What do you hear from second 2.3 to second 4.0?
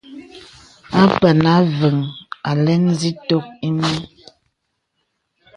alɛ̄n zitok inə̀.